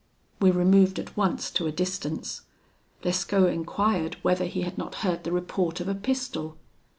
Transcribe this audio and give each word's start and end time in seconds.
"We 0.39 0.49
removed 0.49 0.97
at 0.97 1.15
once 1.15 1.51
to 1.51 1.67
a 1.67 1.71
distance. 1.71 2.41
Lescaut 3.03 3.53
enquired 3.53 4.15
whether 4.23 4.45
he 4.45 4.61
had 4.63 4.75
not 4.75 4.95
heard 5.05 5.23
the 5.23 5.31
report 5.31 5.79
of 5.79 5.87
a 5.87 5.93
pistol? 5.93 6.57